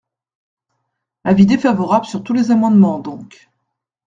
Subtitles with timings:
[1.23, 3.51] Avis défavorable sur tous les amendements, donc.